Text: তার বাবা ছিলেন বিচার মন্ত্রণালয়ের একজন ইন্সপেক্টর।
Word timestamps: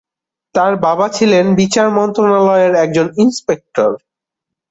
তার 0.55 0.73
বাবা 0.85 1.07
ছিলেন 1.09 1.45
বিচার 1.55 1.87
মন্ত্রণালয়ের 1.97 2.73
একজন 2.75 3.07
ইন্সপেক্টর। 3.17 3.91